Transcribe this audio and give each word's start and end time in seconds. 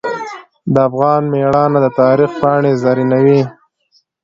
د 0.73 0.75
افغان 0.89 1.21
میړانه 1.31 1.79
د 1.85 1.87
تاریخ 1.99 2.31
پاڼې 2.41 2.71
زرینوي. 2.83 3.41